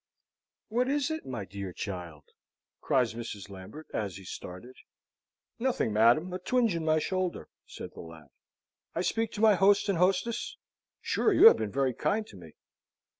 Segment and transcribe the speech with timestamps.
[0.69, 2.23] "What is it, my dear child?"
[2.81, 3.51] cries kind Mrs.
[3.51, 4.75] Lambert, as he started.
[5.59, 8.29] "Nothing, madam; a twinge in my shoulder," said the lad.
[8.95, 10.57] "I speak to my host and hostess?
[11.01, 12.53] Sure you have been very kind to me."